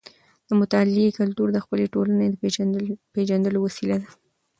[0.47, 2.33] د مطالعې کلتور د خپلې ټولنې د
[3.13, 4.09] پیژندلو وسیله ده.